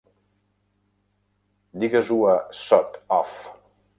Digues-ho 1.85 2.19
a 2.31 2.35
Sod 2.63 3.01
Off! 3.21 3.39